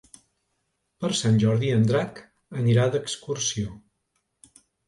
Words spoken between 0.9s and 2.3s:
Per Sant Jordi en Drac